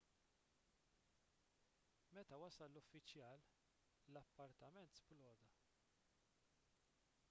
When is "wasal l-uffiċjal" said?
2.43-3.45